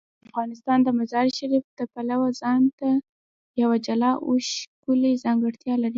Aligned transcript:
افغانستان 0.29 0.77
د 0.83 0.89
مزارشریف 0.99 1.63
د 1.79 1.81
پلوه 1.93 2.27
ځانته 2.41 2.89
یوه 3.61 3.77
جلا 3.85 4.11
او 4.25 4.31
ښکلې 4.49 5.11
ځانګړتیا 5.23 5.75
لري. 5.83 5.89